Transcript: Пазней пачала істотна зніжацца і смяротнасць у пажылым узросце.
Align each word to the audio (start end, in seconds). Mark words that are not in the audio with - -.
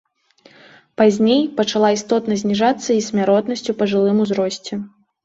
Пазней 1.01 1.43
пачала 1.59 1.89
істотна 1.97 2.37
зніжацца 2.43 2.89
і 3.01 3.05
смяротнасць 3.09 3.65
у 3.75 3.77
пажылым 3.83 4.17
узросце. 4.25 4.73